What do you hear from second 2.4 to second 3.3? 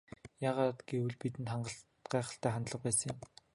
хандлага байсан юм.